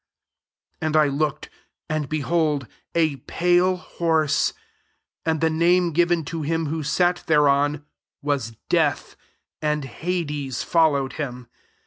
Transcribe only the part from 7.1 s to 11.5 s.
thereon was Death, and Hades* followed him.